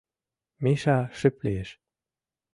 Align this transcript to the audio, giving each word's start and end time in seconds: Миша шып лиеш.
Миша 0.63 0.97
шып 1.17 1.35
лиеш. 1.45 1.69